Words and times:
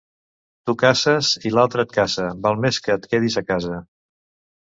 Tu 0.69 0.73
caces 0.83 1.27
i 1.49 1.51
altre 1.63 1.85
et 1.87 1.93
caça; 1.97 2.25
val 2.47 2.57
més 2.65 2.79
que 2.87 2.95
et 2.95 3.05
quedis 3.13 3.37
a 3.43 3.45
casa. 3.51 3.79